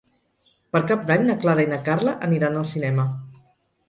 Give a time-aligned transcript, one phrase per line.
[0.75, 3.07] Per Cap d'Any na Clara i na Carla aniran al cinema.